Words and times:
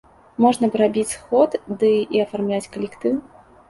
Можна 0.45 0.69
б 0.75 0.79
рабіць 0.83 1.13
сход 1.17 1.59
ды 1.79 1.95
і 2.15 2.27
афармляць 2.27 2.67
калектыў. 2.77 3.25